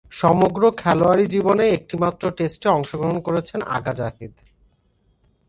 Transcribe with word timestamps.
সমগ্র 0.11 0.61
খেলোয়াড়ী 0.77 1.25
জীবনে 1.27 1.65
একটিমাত্র 1.69 2.23
টেস্টে 2.31 2.67
অংশগ্রহণ 2.69 3.17
করেছেন 3.21 3.59
আগা 3.67 3.93
জাহিদ। 3.93 4.33